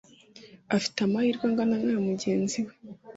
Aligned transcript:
afite 0.75 0.97
amahirwe 1.07 1.43
angana 1.47 1.75
n 1.83 1.87
aya 1.91 2.01
mugenzi 2.07 2.59